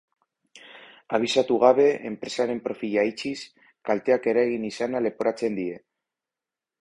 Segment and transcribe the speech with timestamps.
[1.17, 3.37] Abisatu gabe enpresaren profila itxiz,
[3.89, 5.77] kalteak eragin izana leporatzen die.